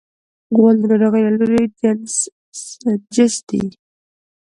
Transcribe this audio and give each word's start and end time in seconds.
غول 0.55 0.75
د 0.81 0.83
ناروغۍ 0.91 1.23
د 1.25 1.27
لوری 1.39 1.63
سنجش 2.57 3.33
دی. 3.47 3.63